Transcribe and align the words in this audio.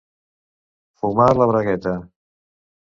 Fumar 1.03 1.29
la 1.41 1.49
bragueta. 1.53 1.97